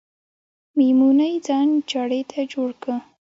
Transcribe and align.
میمونۍ 0.77 1.33
ځان 1.47 1.67
چړې 1.89 2.21
ته 2.29 2.39
جوړ 2.51 2.69
که 2.83 2.93